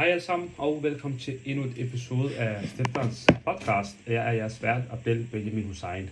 [0.00, 3.96] Hej alle sammen, og velkommen til endnu et episode af Stepdans podcast.
[4.06, 6.10] Jeg er jeres vært, Abdel Benjamin Hussein.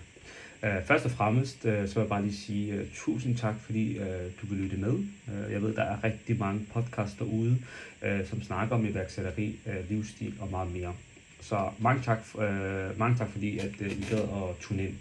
[0.62, 3.98] Uh, først og fremmest uh, så vil jeg bare lige sige uh, tusind tak, fordi
[3.98, 4.04] uh,
[4.40, 4.92] du vil lytte med.
[4.92, 7.58] Uh, jeg ved, der er rigtig mange podcasts derude,
[8.02, 10.94] uh, som snakker om iværksætteri, uh, livsstil og meget mere.
[11.40, 14.94] Så mange tak, uh, mange tak fordi at uh, I gad at tune ind.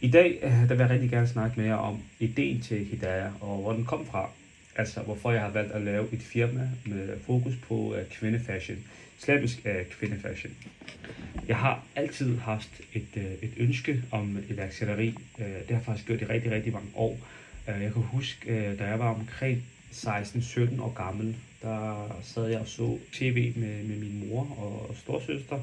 [0.00, 3.62] I dag uh, der vil jeg rigtig gerne snakke mere om ideen til Hidaya, og
[3.62, 4.30] hvor den kom fra.
[4.76, 8.78] Altså, hvorfor jeg har valgt at lave et firma med fokus på uh, kvindefashion.
[9.18, 10.54] Islamisk uh, kvindefashion.
[11.48, 15.08] Jeg har altid haft et, uh, et ønske om iværksætteri.
[15.38, 17.18] Uh, det har jeg faktisk gjort i rigtig, rigtig mange år.
[17.68, 22.60] Uh, jeg kan huske, uh, da jeg var omkring 16-17 år gammel, der sad jeg
[22.60, 25.58] og så tv med, med min mor og, og storsøster.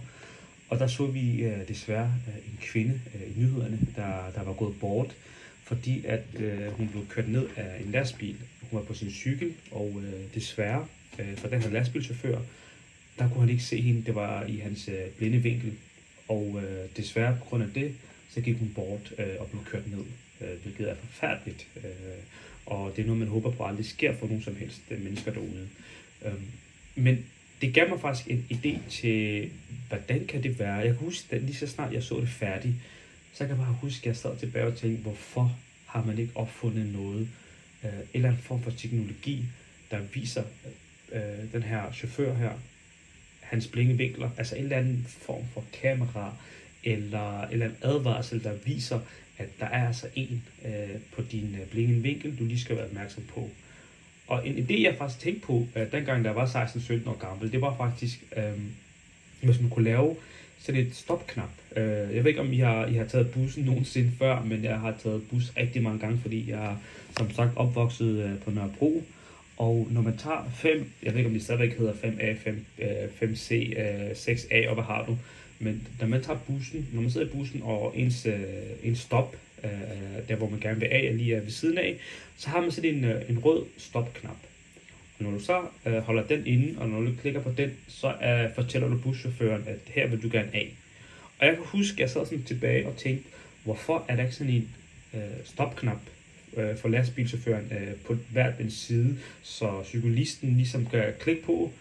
[0.70, 4.54] Og der så vi uh, desværre uh, en kvinde uh, i nyhederne, der, der var
[4.54, 5.16] gået bort,
[5.70, 8.36] fordi at øh, hun blev kørt ned af en lastbil.
[8.62, 10.88] Hun var på sin cykel, og øh, desværre
[11.20, 12.40] øh, for den her lastbilchauffør,
[13.20, 14.06] der kunne han ikke se hende.
[14.06, 15.74] Det var i hans øh, blinde vinkel.
[16.28, 17.96] Og øh, desværre på grund af det,
[18.30, 20.06] så gik hun bort øh, og blev kørt ned,
[20.42, 21.68] øh, hvilket er forfærdeligt.
[21.78, 22.24] Øh,
[22.66, 25.34] og det er noget, man håber på aldrig sker for nogen som helst øh, mennesker
[25.34, 25.68] derude.
[26.26, 26.34] Øh,
[26.96, 27.26] men
[27.62, 29.50] det gav mig faktisk en idé til,
[29.88, 30.74] hvordan kan det være?
[30.74, 32.74] Jeg kan huske, at lige så snart jeg så det færdigt,
[33.34, 36.32] så kan jeg bare huske, at jeg sad tilbage og tænkte, hvorfor har man ikke
[36.36, 37.30] opfundet noget,
[37.84, 39.46] øh, eller en form for teknologi,
[39.92, 40.44] der viser
[41.12, 42.52] øh, den her chauffør her,
[43.40, 46.34] hans blinkevinkler, altså en eller anden form for kamera,
[46.84, 49.00] eller, eller en advarsel, der viser,
[49.38, 52.86] at der er altså en øh, på din øh, blinkende vinkel, du lige skal være
[52.86, 53.50] opmærksom på.
[54.28, 57.62] Og en idé, jeg faktisk tænkte på, øh, dengang jeg var 16-17 år gammel, det
[57.62, 58.60] var faktisk, øh,
[59.42, 60.16] hvis man kunne lave
[60.60, 61.50] sådan et stopknap.
[61.76, 64.80] Øh, jeg ved ikke, om I har, I har taget bussen nogensinde før, men jeg
[64.80, 66.76] har taget bus rigtig mange gange, fordi jeg er
[67.18, 69.04] som sagt opvokset øh, på Nørrebro.
[69.58, 72.88] Og når man tager 5, jeg ved ikke, om det stadigvæk hedder 5A, 5, øh,
[73.22, 75.18] 5C, øh, 6A, og hvad har du,
[75.60, 78.40] men når man tager bussen, når man sidder i bussen, og ens, øh,
[78.84, 79.70] ens stop, øh,
[80.28, 81.98] der hvor man gerne vil af, er lige er ved siden af,
[82.38, 84.38] så har man sådan en, øh, en rød stopknap.
[85.20, 88.56] Når du så øh, holder den inde, og når du klikker på den, så øh,
[88.56, 90.74] fortæller du buschaufføren, at her vil du gerne af.
[91.40, 93.30] Og jeg kan huske, at jeg sad sådan tilbage og tænkte,
[93.64, 94.70] hvorfor er der ikke sådan en
[95.14, 96.02] øh, stopknap
[96.58, 101.72] øh, for lastbilchaufføren øh, på hver den side, så cyklisten ligesom kan klikke på,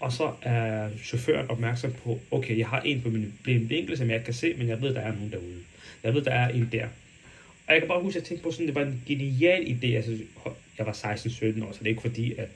[0.00, 3.34] og så er chaufføren opmærksom på, okay, jeg har en på min
[3.68, 5.62] vinkel, som jeg ikke kan se, men jeg ved, der er nogen derude.
[6.02, 6.86] Jeg ved, der er en der.
[7.66, 9.86] Og jeg kan bare huske, at jeg tænkte på sådan, det var en genial idé.
[9.86, 10.18] Altså,
[10.78, 12.48] jeg var 16-17 år, så det er ikke fordi, at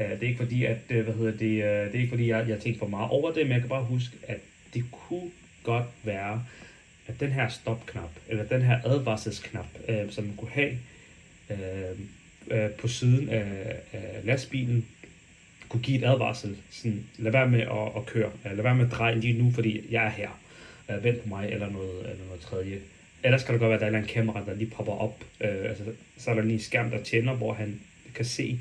[0.00, 2.28] Øh, det er ikke fordi, at, øh, hvad hedder det, øh, det er ikke fordi,
[2.28, 4.38] jeg, jeg tænkte for meget over det, men jeg kan bare huske, at
[4.74, 5.30] det kunne
[5.62, 6.44] godt være,
[7.06, 10.78] at den her stopknap, eller den her advarselsknap, øh, som man kunne have
[11.50, 11.98] øh,
[12.50, 14.86] øh, på siden af, af lastbilen,
[15.68, 16.56] kunne give et advarsel.
[16.70, 18.30] Sådan, lad være med at, at køre.
[18.44, 20.40] Lad være med at dreje lige nu, fordi jeg er her.
[20.90, 22.78] Øh, vent på mig, eller noget, eller noget tredje.
[23.22, 25.24] Ellers kan det godt være, at der er en kamera, der lige popper op.
[25.40, 25.84] Øh, altså,
[26.18, 27.80] så er der lige en skærm, der tænder, hvor han
[28.14, 28.60] kan se,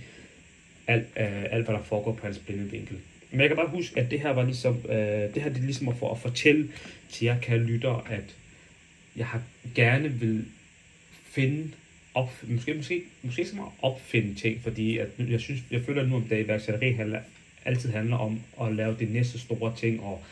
[0.89, 2.97] alt, øh, alt hvad der foregår på hans blinde vinkel.
[3.31, 4.95] Men jeg kan bare huske, at det her var ligesom, øh,
[5.33, 6.69] det her det er ligesom for at fortælle
[7.09, 8.35] til jer kære lytter, at
[9.15, 9.41] jeg har
[9.75, 10.45] gerne vil
[11.23, 11.71] finde
[12.13, 16.05] op, måske, måske, måske ikke så meget opfinde ting, fordi at jeg, synes, jeg føler
[16.05, 17.19] nu om dagen, iværksætteri handler,
[17.65, 20.23] altid handler om at lave det næste store ting, og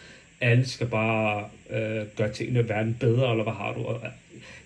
[0.41, 3.83] alle skal bare øh, gøre tingene i verden bedre, eller hvad har du?
[3.83, 4.11] Og øh,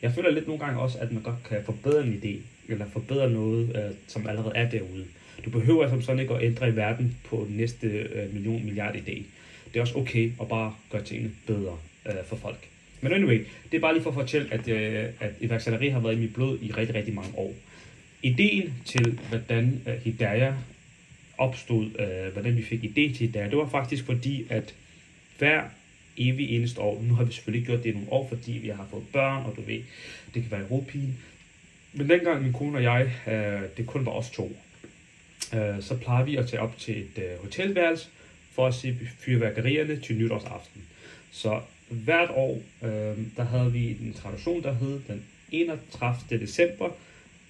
[0.01, 2.37] jeg føler lidt nogle gange også, at man godt kan forbedre en idé,
[2.71, 5.05] eller forbedre noget, øh, som allerede er derude.
[5.45, 8.95] Du behøver som sådan ikke at ændre i verden på den næste øh, million milliard
[8.95, 9.23] idé.
[9.73, 12.67] Det er også okay at bare gøre tingene bedre øh, for folk.
[13.01, 16.15] Men anyway, det er bare lige for at fortælle, at, øh, at iværksætteri har været
[16.15, 17.53] i mit blod i rigtig, rigtig mange år.
[18.23, 20.53] Ideen til, hvordan øh, Hidaya
[21.37, 24.73] opstod, øh, hvordan vi fik idé til Hidaya, det var faktisk fordi, at
[25.37, 25.63] hver
[26.17, 28.87] evig eneste år, nu har vi selvfølgelig gjort det i nogle år, fordi vi har
[28.91, 29.81] fået børn, og du ved,
[30.33, 31.17] det kan være råpigen.
[31.93, 34.57] Men dengang min kone og jeg, øh, det kun var os to,
[35.53, 38.07] øh, så plejer vi at tage op til et øh, hotelværelse
[38.51, 40.81] for at se fyrværkerierne til nytårsaften.
[41.31, 46.39] Så hvert år, øh, der havde vi en tradition, der hed den 31.
[46.39, 46.89] december,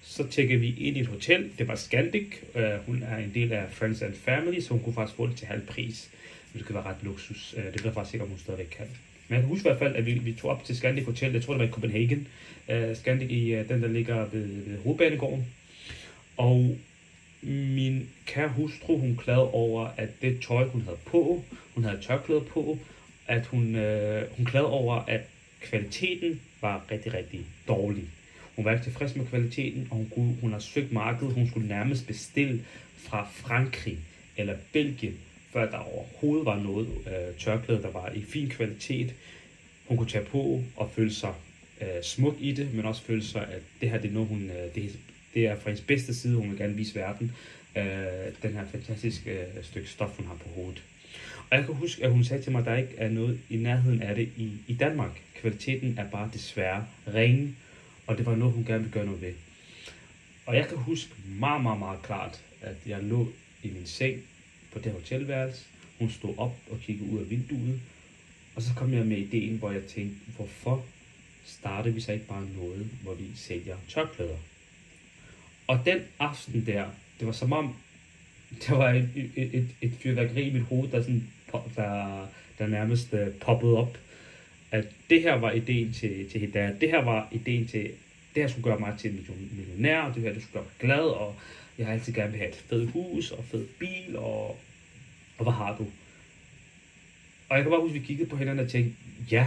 [0.02, 1.50] så tjekkede vi ind i et hotel.
[1.58, 2.26] Det var Scandic.
[2.54, 5.36] Øh, hun er en del af Friends and Family, så hun kunne faktisk få det
[5.36, 6.10] til halv pris.
[6.54, 7.54] Det kan være ret luksus.
[7.56, 8.86] Øh, det ved jeg faktisk ikke, om hun stadigvæk kan.
[9.28, 11.32] Men jeg kan huske i hvert fald, at vi, vi tog op til Scandic Hotel.
[11.32, 12.28] Jeg tror, det var i Copenhagen.
[12.68, 15.46] Øh, Scandic i øh, den, der ligger ved, ved hovedbanegården.
[16.36, 16.78] Og
[17.42, 21.44] min kære hustru, hun klagede over, at det tøj, hun havde på,
[21.74, 22.78] hun havde tørklæder på,
[23.26, 25.20] at hun, øh, hun klagede over, at
[25.60, 28.04] kvaliteten var rigtig, rigtig dårlig.
[28.56, 31.34] Hun var ikke tilfreds med kvaliteten, og hun, kunne, hun har søgt markedet.
[31.34, 32.64] Hun skulle nærmest bestille
[32.96, 33.98] fra Frankrig
[34.36, 35.18] eller Belgien
[35.52, 39.14] før der overhovedet var noget øh, tørklæde, der var i fin kvalitet,
[39.86, 41.34] hun kunne tage på og føle sig
[41.80, 44.50] øh, smuk i det, men også føle sig, at det her det er noget, hun,
[44.50, 44.98] øh, det,
[45.34, 47.32] det er fra hendes bedste side, hun vil gerne vise verden,
[47.76, 47.84] øh,
[48.42, 50.82] den her fantastiske øh, stykke stof, hun har på hovedet.
[51.50, 53.56] Og jeg kan huske, at hun sagde til mig, at der ikke er noget i
[53.56, 55.20] nærheden af det i, i Danmark.
[55.40, 57.54] Kvaliteten er bare desværre ringe,
[58.06, 59.32] og det var noget, hun gerne ville gøre noget ved.
[60.46, 63.32] Og jeg kan huske meget, meget, meget klart, at jeg lå
[63.62, 64.22] i min seng
[64.72, 65.64] på det hotelværelse.
[65.98, 67.80] Hun stod op og kiggede ud af vinduet.
[68.54, 70.84] Og så kom jeg med ideen, hvor jeg tænkte, hvorfor
[71.44, 74.36] starter vi så ikke bare noget, hvor vi sælger tørklæder?
[75.72, 76.84] Og den aften der,
[77.18, 77.74] det var som om,
[78.66, 81.28] der var et, et, et, et fyrværkeri i mit hoved, der, sådan,
[81.76, 82.26] der,
[82.58, 83.98] der nærmest uh, poppede op.
[84.70, 86.80] At det her var ideen til, til Hidayah.
[86.80, 87.82] Det her var ideen til,
[88.34, 90.72] det her skulle gøre mig til en millionær, og det her det skulle gøre mig
[90.80, 91.34] glad, og
[91.78, 94.58] jeg har altid gerne vil have et fedt hus, og fed bil, og,
[95.38, 95.86] og hvad har du?
[97.48, 98.94] Og jeg kan bare huske, at vi kiggede på hinanden og tænkte,
[99.30, 99.46] ja,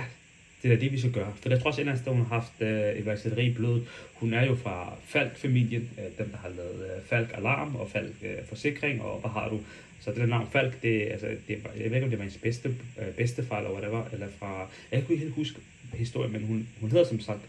[0.69, 1.33] det er det, vi skal gøre.
[1.41, 3.88] For jeg tror også, at hun har haft øh, iværksætteri i blodet.
[4.13, 8.15] Hun er jo fra Falk-familien, øh, dem der har lavet øh, Falk Alarm og Falk
[8.23, 9.59] øh, Forsikring, og hvad har du?
[10.01, 12.41] Så det der navn Falk, det, altså, det jeg ved ikke, om det var hendes
[12.41, 15.59] bedste, øh, bedstefar eller whatever, eller fra, jeg kunne ikke helt huske
[15.94, 17.39] historien, men hun, hun hedder som sagt,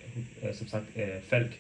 [0.43, 1.59] øh, som sagt øh, Falk.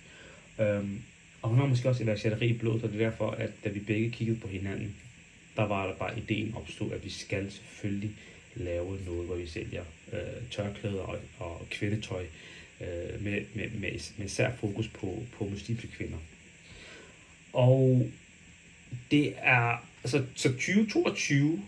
[0.61, 1.00] Øhm,
[1.43, 3.81] og hun har måske også iværksætteri i blodet, og det er derfor, at da vi
[3.81, 4.94] begge kiggede på hinanden,
[5.56, 8.11] der var der bare ideen opstod, at vi skal selvfølgelig
[8.56, 10.19] lave noget, hvor vi sælger øh,
[10.50, 12.25] tørklæder og, og kvindetøj
[12.81, 16.19] øh, med, med, med, med især fokus på, på muslimske kvinder.
[17.53, 18.11] Og
[19.11, 21.62] det er, altså, så 2022,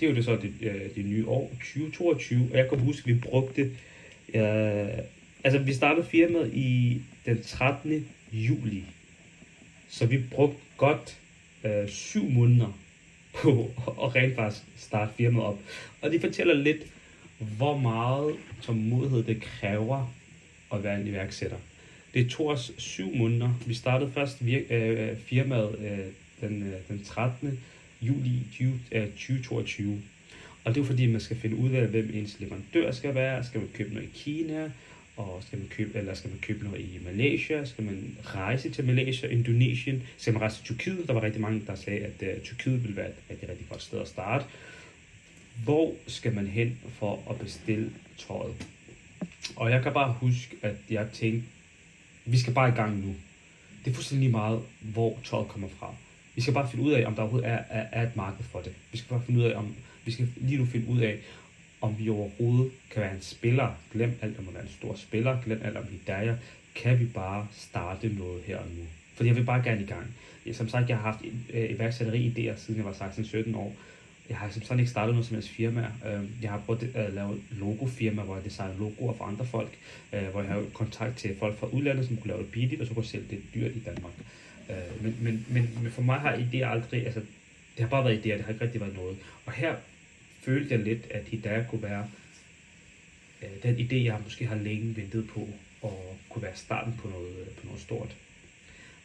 [0.00, 3.10] det er jo det så det, øh, det nye år, 2022, og jeg kan huske,
[3.10, 3.62] at vi brugte,
[4.34, 4.98] øh,
[5.44, 8.08] altså vi startede firmaet i den 13.
[8.32, 8.84] juli,
[9.88, 11.18] så vi brugte godt
[11.64, 12.78] øh, syv måneder
[13.42, 13.70] på
[14.04, 15.58] at rent faktisk starte firmaet op.
[16.02, 16.82] Og de fortæller lidt,
[17.38, 20.14] hvor meget tålmodighed det kræver
[20.72, 21.56] at være en iværksætter.
[22.14, 23.50] Det tog os syv måneder.
[23.66, 25.98] Vi startede først vir- øh, firmaet øh,
[26.48, 27.60] den, øh, den 13.
[28.02, 30.02] juli 20, øh, 2022.
[30.64, 33.44] Og det er fordi, man skal finde ud af, hvem ens leverandør skal være.
[33.44, 34.70] Skal man købe noget i Kina?
[35.16, 37.64] Og skal man købe, eller skal man købe noget i Malaysia?
[37.64, 40.02] Skal man rejse til Malaysia, Indonesien?
[40.16, 41.08] Skal man rejse til Tyrkiet?
[41.08, 43.82] Der var rigtig mange, der sagde, at uh, Tyrkiet ville være et rigtig, rigtig godt
[43.82, 44.44] sted at starte.
[45.64, 48.66] Hvor skal man hen for at bestille tøjet?
[49.56, 51.48] Og jeg kan bare huske, at jeg tænkte,
[52.24, 53.14] vi skal bare i gang nu.
[53.84, 55.94] Det er fuldstændig meget, hvor tøjet kommer fra.
[56.34, 58.60] Vi skal bare finde ud af, om der overhovedet er, er, er et marked for
[58.60, 58.72] det.
[58.92, 59.74] Vi skal bare finde ud af, om
[60.04, 61.18] vi skal lige nu finde ud af,
[61.80, 63.74] om vi overhovedet kan være en spiller.
[63.92, 65.42] Glem alt om at være en stor spiller.
[65.44, 66.36] Glem alt om Hidayah.
[66.74, 68.82] Kan vi bare starte noget her og nu?
[69.14, 70.14] Fordi jeg vil bare gerne i gang.
[70.52, 73.74] Som sagt, jeg har haft øh, iværksætteri idéer, siden jeg var 16-17 år.
[74.28, 75.80] Jeg har som sådan ikke startet noget som helst firma.
[75.80, 79.70] Øh, jeg har prøvet at lave logofirma, hvor jeg designer logoer for andre folk.
[80.12, 82.86] Øh, hvor jeg har kontakt til folk fra udlandet, som kunne lave det billigt, og
[82.86, 84.12] så kunne sælge det dyrt i Danmark.
[85.02, 87.20] Men, men, men, men for mig har idéer aldrig, altså
[87.76, 89.16] det har bare været idéer, det har ikke rigtig været noget.
[89.46, 89.74] Og her
[90.46, 92.06] følte jeg lidt, at Hidayah kunne være
[93.42, 95.48] øh, den idé, jeg måske har længe ventet på,
[95.82, 98.16] og kunne være starten på noget, øh, på noget stort.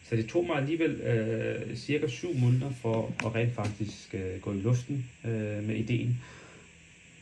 [0.09, 4.53] Så det tog mig alligevel øh, cirka syv måneder for at rent faktisk øh, gå
[4.53, 6.21] i luften øh, med ideen.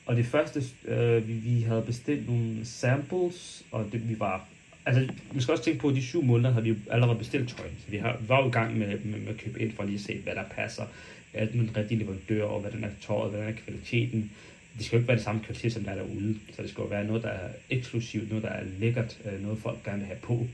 [0.06, 4.47] Og det første, øh, vi, vi havde bestilt nogle samples, og det, vi var...
[4.85, 7.68] Altså, vi skal også tænke på, at de syv måneder havde vi allerede bestilt tøj.
[7.85, 9.83] Så vi, har, vi var jo i gang med, med, med at købe ind for
[9.83, 10.83] lige at se, hvad der passer
[11.33, 14.31] er den rigtige leverandør, og hvordan er tøjet, hvordan er kvaliteten.
[14.78, 16.36] Det skal jo ikke være det samme kvalitet, som der er derude.
[16.56, 19.59] Så det skal jo være noget, der er eksklusivt, noget, der er lækkert, øh, noget
[19.59, 20.48] folk gerne vil have på.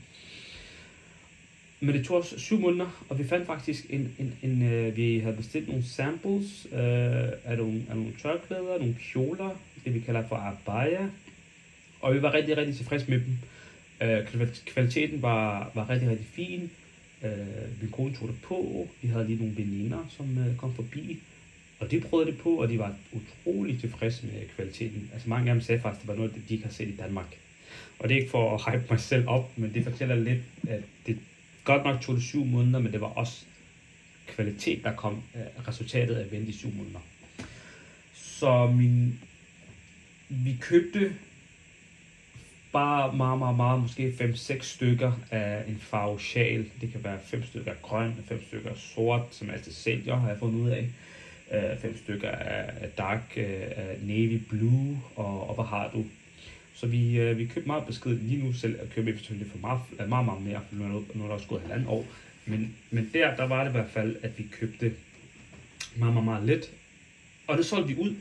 [1.80, 5.18] Men det tog os syv måneder, og vi fandt faktisk en, en, en uh, vi
[5.18, 6.78] havde bestilt nogle samples uh,
[7.44, 9.50] af, nogle, af nogle tørklæder, nogle kjoler,
[9.84, 11.08] det vi kalder for abaya,
[12.00, 13.38] og vi var rigtig, rigtig tilfredse med dem.
[14.00, 16.70] Uh, kvaliteten var, var rigtig, rigtig fin.
[17.22, 18.88] Øh, min kone tog det på.
[19.02, 21.18] Vi havde lige nogle veninder, som øh, kom forbi.
[21.80, 25.10] Og de prøvede det på, og de var utrolig tilfredse med kvaliteten.
[25.12, 26.96] Altså mange af dem sagde faktisk, at det var noget, de ikke har set i
[26.96, 27.36] Danmark.
[27.98, 30.82] Og det er ikke for at hype mig selv op, men det fortæller lidt, at
[31.06, 31.18] det
[31.64, 33.44] godt nok tog det syv måneder, men det var også
[34.26, 37.00] kvalitet, der kom øh, resultatet af at vente i syv måneder.
[38.14, 39.20] Så min,
[40.28, 41.12] vi købte
[42.72, 46.66] bare meget, meget, meget, måske 5-6 stykker af en farve sjal.
[46.80, 50.28] Det kan være 5 stykker af grøn, 5 stykker af sort, som altid sælger, har
[50.28, 50.88] jeg fundet ud af.
[51.52, 53.44] Øh, 5 stykker af dark øh,
[53.76, 56.04] af navy blue, og, og hvad har du?
[56.74, 59.80] Så vi, uh, vi købte meget besked lige nu selv, at købe selvfølgelig for meget,
[60.08, 62.06] meget, meget mere, for nu er, nu er der også gået halvandet år.
[62.46, 64.92] Men, men der, der var det i hvert fald, at vi købte
[65.96, 66.70] meget, meget, meget lidt
[67.46, 68.14] Og det solgte vi ud.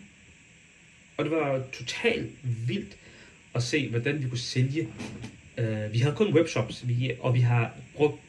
[1.17, 2.31] Og det var totalt
[2.67, 2.97] vildt
[3.55, 4.88] at se, hvordan vi kunne sælge.
[5.57, 8.21] Uh, vi havde kun webshops, vi, og vi har brugt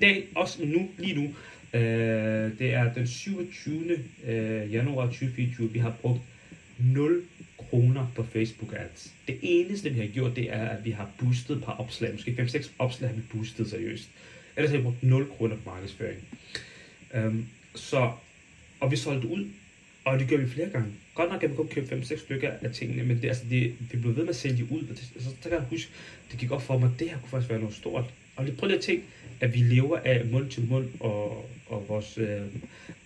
[0.00, 3.84] dag, også nu, lige nu, uh, det er den 27.
[3.84, 3.90] Uh,
[4.28, 6.20] øh, januar 2024, vi har brugt
[6.78, 7.22] 0
[7.58, 9.12] kroner på Facebook Ads.
[9.28, 12.12] Det eneste, vi har gjort, det er, at vi har boostet et par opslag.
[12.12, 14.08] Måske 5-6 opslag har vi boostet seriøst.
[14.56, 16.18] Ellers har vi brugt 0 kroner på markedsføring.
[17.14, 18.12] Um, så,
[18.80, 19.46] og vi solgte ud,
[20.08, 20.88] og det gør vi flere gange.
[21.14, 23.98] Godt nok kan vi kun købe 5-6 stykker af tingene, men det, altså det, vi
[23.98, 24.82] blev ved med at sælge ud.
[24.82, 25.90] Og det, så, så kan jeg huske,
[26.30, 28.04] det gik op for mig, at det her kunne faktisk være noget stort.
[28.36, 29.04] Og lige prøv lige at tænke,
[29.40, 32.40] at vi lever af mund til mund og, og vores øh,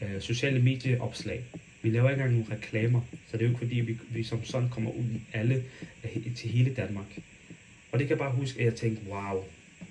[0.03, 1.45] øh, sociale medieopslag.
[1.83, 4.45] Vi laver ikke engang nogle reklamer, så det er jo ikke fordi, vi, vi som
[4.45, 5.65] sådan kommer ud i alle,
[6.05, 7.19] øh, til hele Danmark.
[7.93, 9.45] Og det kan jeg bare huske, at jeg tænkte, wow,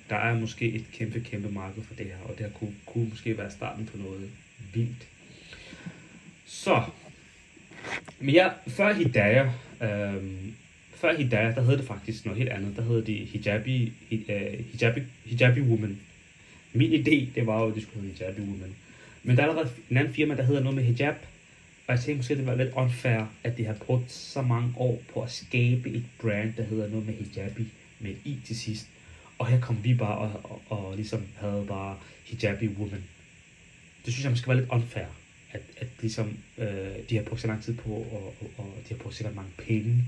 [0.09, 3.09] der er måske et kæmpe, kæmpe marked for det her, og det her kunne, kunne
[3.09, 4.29] måske være starten på noget
[4.73, 5.07] vildt.
[6.45, 6.83] Så,
[8.21, 9.47] men ja, før Hidayah,
[9.81, 10.23] øh,
[10.95, 12.75] før Hidayah, der hed det faktisk noget helt andet.
[12.75, 15.99] Der hed det Hijabi, øh, hijabi, hijabi Woman.
[16.73, 18.75] Min idé, det var jo, at det skulle hedde Hijabi Woman.
[19.23, 21.15] Men der er allerede en anden firma, der hedder noget med hijab.
[21.87, 25.01] Og jeg tænkte måske, det var lidt unfair, at de har brugt så mange år
[25.13, 27.67] på at skabe et brand, der hedder noget med hijabi,
[27.99, 28.87] med et i til sidst.
[29.37, 33.03] Og her kom vi bare og, og, og ligesom havde bare hijabi woman.
[34.05, 35.05] Det synes jeg måske var lidt unfair,
[35.53, 36.67] at, at ligesom, øh,
[37.09, 39.51] de har brugt så lang tid på, og, og, og de har brugt sikkert mange
[39.57, 40.03] penge,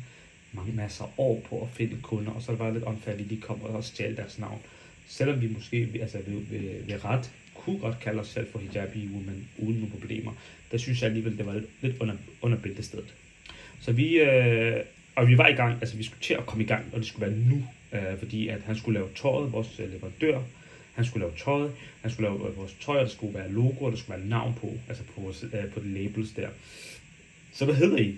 [0.53, 3.29] mange masser år på at finde kunder, og så er det bare lidt åndfærdigt, at
[3.29, 4.61] de kommer kom og stjæler deres navn.
[5.07, 9.07] Selvom vi måske altså, ved, ved, ved ret kunne godt kalde os selv for hijabi
[9.13, 10.31] woman uden nogle problemer,
[10.71, 13.13] der synes jeg alligevel, det var lidt, lidt under, under bæltestedet.
[13.79, 14.79] Så vi, øh,
[15.15, 17.07] og vi var i gang, altså vi skulle til at komme i gang, og det
[17.07, 20.41] skulle være nu, øh, fordi at han skulle lave tøjet, vores øh, leverandør,
[20.93, 21.71] han skulle lave tøjet,
[22.01, 24.27] han skulle lave øh, vores tøj, og der skulle være logo, og der skulle være
[24.27, 26.49] navn på, altså på, vores, øh, på de labels der.
[27.53, 28.15] Så hvad hedder I?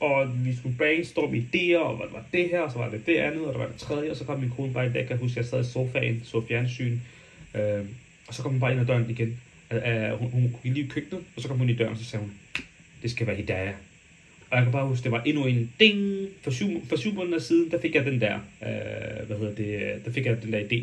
[0.00, 3.16] Og vi skulle brainstorme idéer, og hvad var det her, og så var det det
[3.16, 5.18] andet, og der var det tredje, og så kom min kone bare ind, jeg kan
[5.18, 6.98] huske, jeg sad i sofaen, så fjernsyn,
[7.54, 7.84] øh,
[8.28, 9.40] og så kom hun bare ind ad døren igen.
[9.70, 12.04] Øh, hun, hun kunne lige i køkkenet, og så kom hun i døren, og så
[12.04, 12.32] sagde hun,
[13.02, 13.72] det skal være Hidaya.
[14.50, 16.28] Og jeg kan bare huske, det var endnu en ding.
[16.42, 20.04] For syv, for syv måneder siden, der fik jeg den der, øh, hvad hedder det,
[20.04, 20.82] der fik jeg den der idé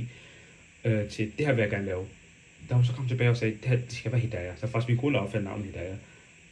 [0.85, 2.05] øh, til, det her vil jeg gerne lave.
[2.69, 4.55] Da hun så kom tilbage og sagde, det, her, det skal være Hidaya.
[4.55, 5.95] Så faktisk vi kone opfandt navnet Hidaya.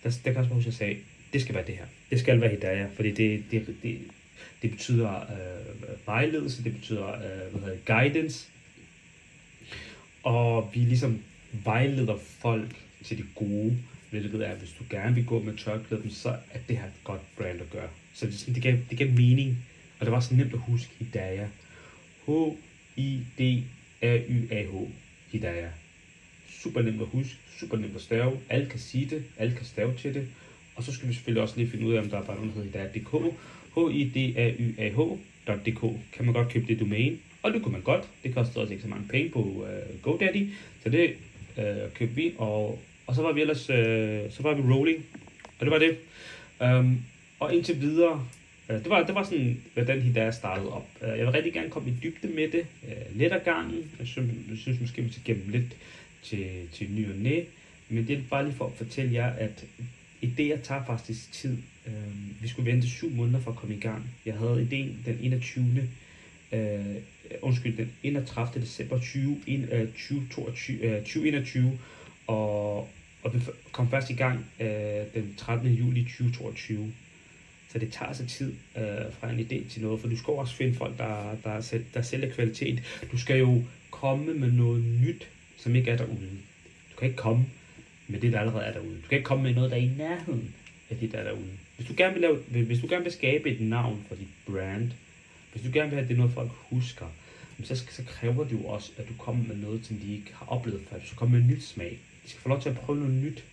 [0.04, 0.98] Der, der kan også huske, at jeg sagde,
[1.34, 1.86] det skal være det her.
[2.10, 4.00] Det skal være Hidaya, fordi det, det, det,
[4.62, 8.48] det betyder øh, vejledelse, det betyder øh, hvad hedder det, guidance,
[10.24, 11.20] og vi ligesom
[11.52, 13.78] vejleder folk til det gode,
[14.10, 17.22] hvilket er, hvis du gerne vil gå med tørklæden, så er det her et godt
[17.38, 17.90] brand at gøre.
[18.14, 19.58] Så det, det, gav, det gav mening,
[20.00, 21.48] og det var så nemt at huske Hidaya.
[22.28, 23.64] H-I-D
[24.02, 24.90] A-Y-A-H.
[25.32, 25.70] Hidayah.
[26.50, 28.40] Super nemt at huske, super nemt at stave.
[28.50, 30.28] Alle kan sige det, alle kan stave til det.
[30.76, 32.56] Og så skal vi selvfølgelig også lige finde ud af, om der er bare noget,
[32.56, 33.34] der hedder Hidayah.dk.
[33.76, 35.82] H-I-D-A-Y-A-H.dk.
[36.14, 37.18] Kan man godt købe det domæne.
[37.44, 38.10] Og det kunne man godt.
[38.24, 39.66] Det kostede også ikke så mange penge på uh,
[40.02, 40.50] GoDaddy.
[40.84, 41.14] Så det
[41.58, 41.64] uh,
[41.94, 43.76] købte vi, og, og så var vi ellers uh,
[44.36, 45.06] så var vi rolling.
[45.60, 45.98] Og det var det.
[46.60, 47.02] Um,
[47.40, 48.28] og indtil videre,
[48.70, 50.88] Øh, det, var, det var sådan, hvordan Hidaya startede op.
[51.02, 52.66] Øh, jeg vil rigtig gerne komme i dybde med det.
[52.88, 53.92] Øh, lidt ad gangen.
[54.00, 55.76] Jeg synes, jeg synes måske, vi skal gennem lidt
[56.24, 57.44] til, til ny og næ.
[57.90, 59.66] Men det er bare lige for at fortælle jer, at
[60.24, 61.58] idéer tager faktisk tid.
[62.42, 64.12] Vi skulle vente syv måneder for at komme i gang.
[64.26, 65.88] Jeg havde idéen den 21.
[66.52, 66.60] Uh,
[67.42, 68.62] undskyld, den 31.
[68.62, 71.80] december 20, 2022, uh, 2021,
[72.28, 72.78] og,
[73.24, 73.40] og vi
[73.72, 74.66] kom først i gang uh,
[75.14, 75.74] den 13.
[75.74, 76.94] juli 2022.
[77.80, 78.84] Det tager altså tid øh,
[79.20, 82.34] fra en idé til noget, for du skal også finde folk, der, der, der sælger
[82.34, 82.84] kvalitet.
[83.12, 86.30] Du skal jo komme med noget nyt, som ikke er derude.
[86.92, 87.46] Du kan ikke komme
[88.08, 88.96] med det, der allerede er derude.
[88.96, 90.56] Du kan ikke komme med noget, der er i nærheden
[90.90, 91.52] af det, der er derude.
[91.76, 94.92] Hvis du gerne vil, lave, hvis du gerne vil skabe et navn for dit brand,
[95.54, 97.06] hvis du gerne vil have, at det er noget, folk husker,
[97.64, 100.46] så, så kræver det jo også, at du kommer med noget, som de ikke har
[100.46, 101.00] oplevet før.
[101.00, 101.98] Du skal komme med en nyt smag.
[102.26, 103.44] De skal få lov til at prøve noget nyt.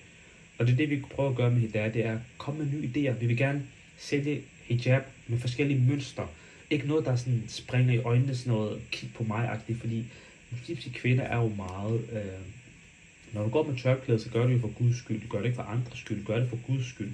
[0.58, 2.72] Og det er det, vi prøver at gøre med Hidaya, det er at komme med
[2.72, 3.12] nye idéer.
[3.12, 3.62] Vi vil gerne
[4.04, 6.28] sætte hijab med forskellige mønstre.
[6.70, 10.04] Ikke noget, der sådan springer i øjnene, sådan noget kig på mig-agtigt, fordi
[10.50, 12.00] muslimske kvinder er jo meget...
[12.12, 12.40] Øh,
[13.32, 15.20] når du går med tørklæde, så gør du det jo for Guds skyld.
[15.20, 17.12] Du gør det ikke for andres skyld, du gør det for Guds skyld.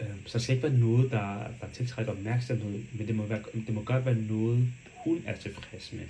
[0.00, 3.42] Øh, så det skal ikke være noget, der, der tiltrækker opmærksomhed, men det må, være,
[3.66, 4.68] det må godt være noget,
[5.04, 6.06] hun er tilfreds med.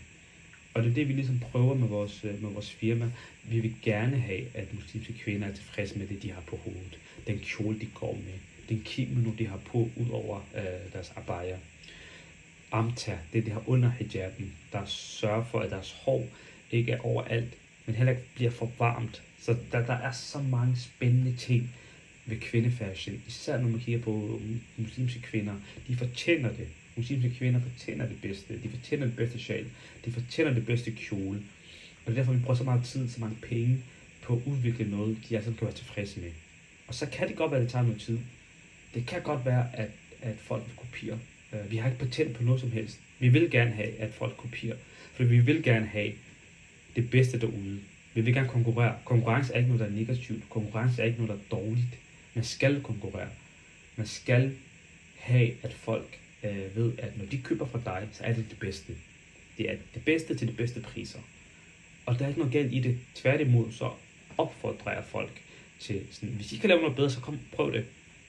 [0.75, 3.11] Og det er det, vi ligesom prøver med vores, øh, med vores firma.
[3.45, 6.99] Vi vil gerne have, at muslimske kvinder er tilfredse med det, de har på hovedet.
[7.27, 8.39] Den kjole, de går med.
[8.69, 11.57] Den kimono, de har på, ud over øh, deres abaya.
[12.73, 16.27] Amta, det det har under hijaben, der sørger for, at deres hår
[16.71, 17.55] ikke er overalt,
[17.87, 19.23] men heller ikke bliver for varmt.
[19.41, 21.71] Så der, der er så mange spændende ting,
[22.27, 24.41] ved kvindefashion, især når man kigger på
[24.77, 25.55] muslimske kvinder,
[25.89, 26.69] de fortjener det.
[26.97, 28.63] Muslimske kvinder fortjener det bedste.
[28.63, 29.67] De fortjener det bedste sjal.
[30.05, 31.43] De fortjener det bedste kjole.
[32.05, 33.79] Og det er derfor, vi bruger så meget tid, så mange penge
[34.23, 36.31] på at udvikle noget, de altså kan være tilfredse med.
[36.89, 38.19] Og så kan det godt være, at det tager noget tid.
[38.95, 39.91] Det kan godt være, at,
[40.23, 41.19] at folk vil kopiere.
[41.53, 42.99] Uh, øh, vi har ikke patent på noget som helst.
[43.19, 44.77] Vi vil gerne have, at folk kopierer.
[45.15, 46.13] For vi vil gerne have
[46.97, 47.81] det bedste derude.
[48.15, 48.97] Vi vil gerne konkurrere.
[49.05, 50.51] Konkurrence er ikke noget, der er negativt.
[50.51, 51.99] Konkurrence er ikke noget, der er dårligt.
[52.35, 53.29] Man skal konkurrere.
[53.97, 54.57] Man skal
[55.19, 58.59] have, at folk øh, ved, at når de køber fra dig, så er det det
[58.59, 58.93] bedste.
[59.59, 61.19] Det er det bedste til de bedste priser.
[62.07, 62.99] Og der er ikke noget galt i det.
[63.15, 63.91] Tværtimod, så
[64.39, 65.43] opfordrer jeg folk
[65.81, 67.85] til, sådan, hvis I kan lave noget bedre, så kom, prøv det.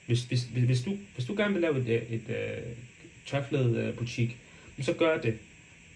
[0.06, 2.72] Hvis, hvis, hvis, hvis, du, hvis du gerne vil lave et, et, et, uh,
[3.26, 4.38] tørklæde øh, butik,
[4.82, 5.38] så gør det.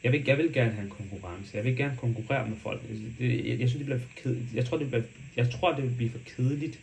[0.04, 1.58] Jeg vil, jeg vil gerne have en konkurrence.
[1.58, 2.82] Jeg vil gerne konkurrere med folk.
[3.20, 4.54] Det, jeg, jeg, synes, det bliver for kedeligt.
[4.54, 5.04] Jeg tror, det bliver,
[5.36, 6.80] jeg tror, det vil blive for kedeligt,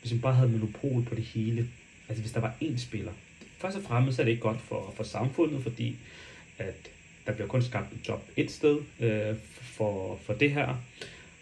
[0.00, 1.68] hvis man bare havde monopol på det hele.
[2.08, 3.12] Altså, hvis der var én spiller.
[3.58, 5.96] Først og fremmest er det ikke godt for, for samfundet, fordi
[6.58, 6.90] at
[7.26, 10.82] der bliver kun skabt et job et sted øh, for, for det her.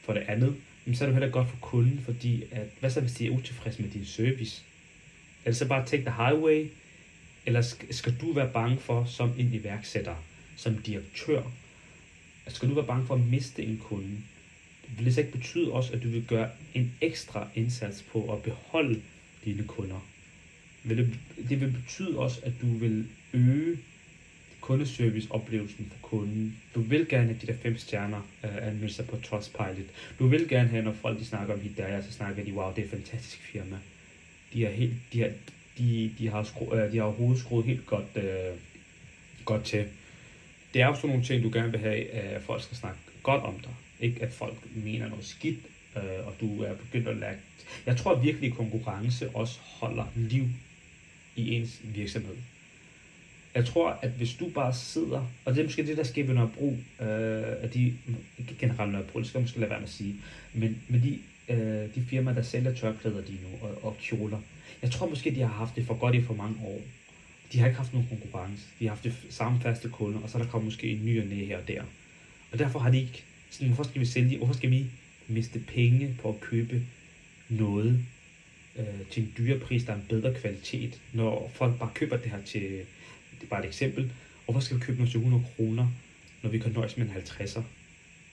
[0.00, 3.00] For det andet, men så er det heller godt for kunden, fordi at, hvad så
[3.00, 4.62] hvis de er utilfredse med din service?
[5.44, 6.70] Er det så bare take the highway,
[7.46, 10.14] eller skal du være bange for som en iværksætter,
[10.56, 11.42] som direktør,
[12.49, 14.16] skal du være bange for at miste en kunde?
[14.87, 18.32] Det Vil det så ikke betyde også, at du vil gøre en ekstra indsats på
[18.32, 19.02] at beholde
[19.44, 20.06] dine kunder?
[20.88, 21.18] Det,
[21.49, 23.78] det vil betyde også, at du vil øge
[24.61, 26.56] kundeserviceoplevelsen for kunden.
[26.75, 29.90] Du vil gerne have de der fem stjerner uh, anmeldelser på Trustpilot.
[30.18, 32.78] Du vil gerne have, når folk de snakker om Hidaya, så snakker de, wow, det
[32.78, 33.78] er et fantastisk firma.
[34.52, 35.30] De, er helt, de, har,
[35.78, 38.56] de, de, har, skru, øh, de har overhovedet skruet helt godt, øh,
[39.44, 39.85] godt til.
[40.75, 43.42] Det er jo sådan nogle ting, du gerne vil have, at folk skal snakke godt
[43.42, 43.75] om dig.
[44.00, 45.59] Ikke at folk mener noget skidt,
[45.97, 47.35] øh, og du er begyndt at lære.
[47.87, 50.44] Jeg tror virkelig, at konkurrence også holder liv
[51.37, 52.37] i ens virksomhed.
[53.54, 56.35] Jeg tror, at hvis du bare sidder, og det er måske det, der sker ved
[56.35, 57.94] Nørrebro, øh, at de,
[58.59, 60.14] generelt Nørrebro, det skal jeg måske lade være med at sige,
[60.53, 64.38] men men de, øh, de firmaer, der sælger tørklæder lige nu, og, og kjoler,
[64.83, 66.81] jeg tror måske, de har haft det for godt i for mange år.
[67.52, 68.62] De har ikke haft nogen konkurrence.
[68.78, 71.20] De har haft det samme faste kunder, og så er der kommet måske en ny
[71.20, 71.83] og næ her og der.
[72.52, 74.87] Og derfor har de ikke, sådan, hvorfor skal vi sælge, hvorfor skal vi
[75.28, 76.83] miste penge på at købe
[77.48, 78.07] noget
[78.78, 82.31] øh, til en dyre pris, der er en bedre kvalitet, når folk bare køber det
[82.31, 84.12] her til, det er bare et eksempel.
[84.44, 85.88] Hvorfor skal vi købe noget til 100 kroner,
[86.42, 87.62] når vi kan nøjes med en 50'er?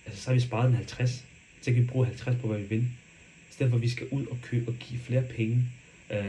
[0.05, 1.25] Altså, så har vi sparet en 50.
[1.61, 2.87] Så kan vi bruge 50 på, hvad vi vil.
[3.49, 5.63] I stedet for, at vi skal ud og købe og give flere penge
[6.11, 6.19] øh,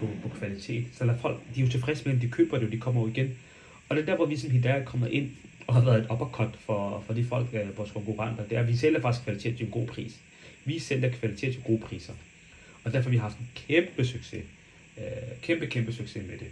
[0.00, 0.84] på, på kvalitet.
[0.92, 3.00] Så lad folk, de er jo tilfredse med, at de køber det, og de kommer
[3.00, 3.38] jo igen.
[3.88, 5.30] Og det er der, hvor vi som der er kommet ind
[5.66, 8.44] og har været et uppercut for, for de folk, øh, vores konkurrenter.
[8.44, 10.20] Det er, at vi sælger faktisk kvalitet til en god pris.
[10.64, 12.12] Vi sælger kvalitet til gode priser.
[12.84, 14.44] Og derfor har vi haft en kæmpe succes.
[14.98, 15.04] Øh,
[15.42, 16.48] kæmpe, kæmpe succes med det.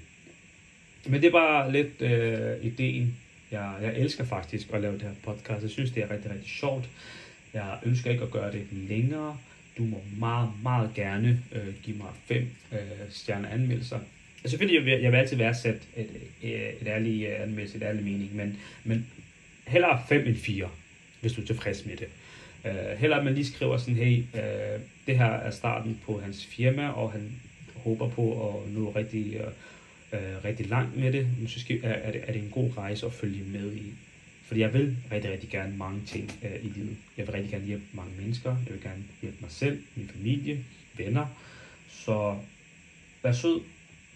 [1.07, 3.17] Men det er bare lidt øh, ideen.
[3.51, 5.63] Jeg, jeg elsker faktisk at lave det her podcast.
[5.63, 6.89] Jeg synes, det er rigtig, rigtig sjovt.
[7.55, 9.39] Jeg ønsker ikke at gøre det længere.
[9.79, 12.79] Du må meget, meget gerne øh, give mig fem øh,
[13.11, 13.97] stjerne anmeldelser.
[13.97, 16.11] Altså, selvfølgelig, jeg vil, jeg vil altid værdsætte et,
[16.43, 19.07] et, et ærligt øh, anmeldelse, et ærligt mening, men, men
[19.67, 20.69] hellere fem end fire,
[21.21, 22.09] hvis du er tilfreds med det.
[22.65, 26.47] Øh, hellere at man lige skriver sådan, hey, øh, det her er starten på hans
[26.47, 27.41] firma, og han
[27.75, 29.47] håber på at nå rigtig øh,
[30.13, 32.71] øh rigtig langt med det, men så skal, er, er, det, er det en god
[32.77, 33.93] rejse at følge med i.
[34.49, 36.97] Fordi jeg vil rigtig, rigtig gerne mange ting øh, i livet.
[37.17, 38.57] Jeg vil rigtig gerne hjælpe mange mennesker.
[38.67, 40.65] Jeg vil gerne hjælpe mig selv, min familie,
[40.97, 41.27] venner.
[41.89, 42.37] Så
[43.23, 43.61] vær sød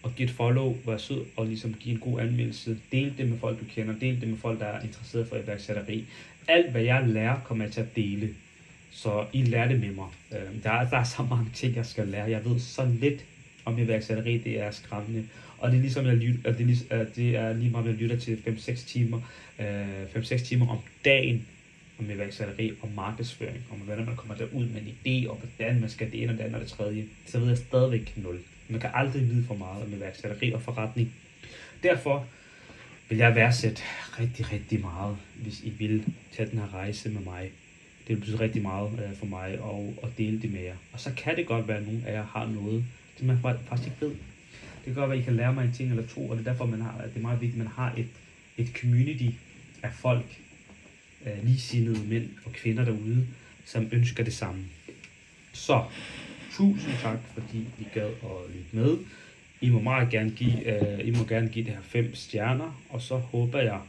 [0.03, 0.77] og giv et follow.
[0.87, 2.79] Vær sød og ligesom give en god anmeldelse.
[2.93, 3.95] Del det med folk, du kender.
[3.99, 6.05] Del det med folk, der er interesseret for iværksætteri.
[6.49, 8.35] Alt, hvad jeg lærer, kommer jeg til at dele.
[8.91, 10.09] Så I lærer det med mig.
[10.33, 12.31] Øh, der, er, der er så mange ting, jeg skal lære.
[12.31, 13.25] Jeg ved så lidt
[13.65, 14.39] om iværksætteri.
[14.39, 15.29] Det er skræmmende.
[15.63, 17.91] Og det er ligesom, jeg lyt, at, det, ligesom- at det er lige meget, at
[17.91, 19.21] jeg lytter til 5-6 timer,
[19.59, 21.47] øh, 5-6 timer om dagen
[21.99, 25.91] om iværksætteri og markedsføring, om hvordan man kommer derud med en idé, og hvordan man
[25.91, 28.39] skal det ene og det andet og det tredje, så ved jeg stadigvæk nul.
[28.69, 31.15] Man kan aldrig vide for meget om iværksætteri og forretning.
[31.83, 32.27] Derfor
[33.09, 33.83] vil jeg værdsætte
[34.21, 37.51] rigtig, rigtig meget, hvis I vil tage den her rejse med mig.
[38.09, 40.77] Det vil betyde rigtig meget øh, for mig at, at dele det med jer.
[40.93, 42.85] Og så kan det godt være, at nogle af jer har noget,
[43.19, 44.13] som man faktisk ikke ved.
[44.85, 46.47] Det kan godt være, at I kan lære mig en ting eller to, og det
[46.47, 48.09] er derfor, man har, at det er meget vigtigt, at man har et,
[48.59, 49.29] et community
[49.83, 50.41] af folk,
[51.27, 53.27] øh, ligesindede mænd og kvinder derude,
[53.65, 54.65] som ønsker det samme.
[55.53, 55.85] Så,
[56.53, 58.99] tusind tak, fordi I gad at lytte med.
[59.61, 63.03] I må meget gerne give, øh, I må gerne give det her fem stjerner, og
[63.03, 63.81] så håber jeg,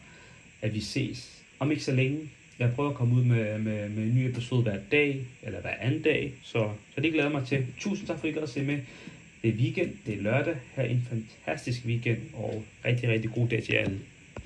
[0.62, 2.19] at vi ses om ikke så længe.
[2.60, 5.73] Jeg prøver at komme ud med, med, med en ny episode hver dag, eller hver
[5.79, 7.65] anden dag, så, så det glæder mig til.
[7.79, 8.79] Tusind tak, for I gad at se med.
[9.43, 10.56] Det er weekend, det er lørdag.
[10.75, 13.99] Her en fantastisk weekend, og rigtig, rigtig god dag til jer alle.